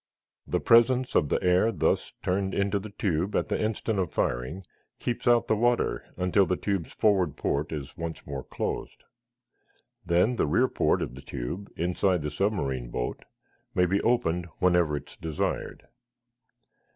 The 0.47 0.59
presence 0.59 1.13
of 1.13 1.29
the 1.29 1.37
air 1.43 1.71
thus 1.71 2.11
turned 2.23 2.55
into 2.55 2.79
the 2.79 2.89
tube 2.89 3.35
at 3.35 3.49
the 3.49 3.61
instant 3.61 3.99
of 3.99 4.11
firing 4.11 4.63
keeps 4.97 5.27
out 5.27 5.45
the 5.45 5.55
water 5.55 6.05
until 6.17 6.47
the 6.47 6.55
tube's 6.55 6.93
forward 6.93 7.37
port 7.37 7.71
is 7.71 7.95
once 7.95 8.25
more 8.25 8.43
closed. 8.43 9.03
Then 10.03 10.37
the 10.37 10.47
rear 10.47 10.67
port 10.67 11.03
of 11.03 11.13
the 11.13 11.21
tube, 11.21 11.71
inside 11.77 12.23
the 12.23 12.31
submarine 12.31 12.89
boat, 12.89 13.25
may 13.75 13.85
be 13.85 14.01
opened 14.01 14.47
whenever 14.59 14.95
it 14.97 15.11
is 15.11 15.17
desired. 15.17 15.85